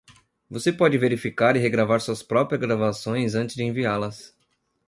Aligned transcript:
Você 0.49 0.73
pode 0.73 0.97
verificar 0.97 1.55
e 1.55 1.59
regravar 1.59 2.01
suas 2.01 2.23
próprias 2.23 2.59
gravações 2.59 3.35
antes 3.35 3.55
de 3.55 3.61
enviá-las. 3.63 4.35